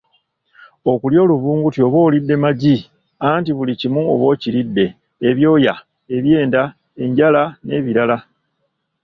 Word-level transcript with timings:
Okulya 0.91 1.19
oluvulunguti 1.23 1.79
oba 1.87 1.97
olidde 2.07 2.35
magi 2.43 2.75
anti 3.29 3.51
buli 3.57 3.73
kimu 3.79 4.01
oba 4.13 4.25
okiridde 4.33 4.85
ebyoya, 5.29 5.73
ebyenda, 6.15 6.61
enjala 7.03 7.43
n'ebirala. 7.65 8.17